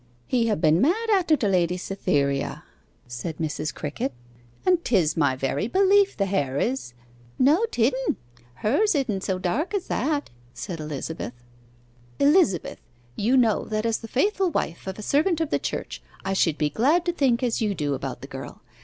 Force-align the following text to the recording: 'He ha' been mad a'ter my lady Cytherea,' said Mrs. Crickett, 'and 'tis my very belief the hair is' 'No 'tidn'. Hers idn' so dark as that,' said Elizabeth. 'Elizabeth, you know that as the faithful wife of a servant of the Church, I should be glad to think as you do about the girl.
'He 0.25 0.49
ha' 0.49 0.59
been 0.59 0.81
mad 0.81 1.09
a'ter 1.11 1.37
my 1.43 1.47
lady 1.51 1.77
Cytherea,' 1.77 2.63
said 3.07 3.37
Mrs. 3.37 3.71
Crickett, 3.71 4.13
'and 4.65 4.83
'tis 4.83 5.15
my 5.15 5.35
very 5.35 5.67
belief 5.67 6.17
the 6.17 6.25
hair 6.25 6.57
is' 6.57 6.95
'No 7.37 7.65
'tidn'. 7.69 8.15
Hers 8.65 8.95
idn' 8.95 9.21
so 9.21 9.37
dark 9.37 9.75
as 9.75 9.85
that,' 9.89 10.31
said 10.55 10.79
Elizabeth. 10.79 11.33
'Elizabeth, 12.19 12.79
you 13.15 13.37
know 13.37 13.65
that 13.65 13.85
as 13.85 13.99
the 13.99 14.07
faithful 14.07 14.49
wife 14.49 14.87
of 14.87 14.97
a 14.97 15.03
servant 15.03 15.39
of 15.39 15.51
the 15.51 15.59
Church, 15.59 16.01
I 16.25 16.33
should 16.33 16.57
be 16.57 16.71
glad 16.71 17.05
to 17.05 17.11
think 17.13 17.43
as 17.43 17.61
you 17.61 17.75
do 17.75 17.93
about 17.93 18.21
the 18.21 18.27
girl. 18.27 18.63